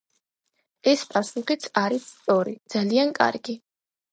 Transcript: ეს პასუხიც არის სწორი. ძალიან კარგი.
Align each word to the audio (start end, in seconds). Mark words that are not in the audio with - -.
ეს 0.91 1.03
პასუხიც 1.11 1.67
არის 1.83 2.09
სწორი. 2.15 2.57
ძალიან 2.77 3.17
კარგი. 3.21 3.61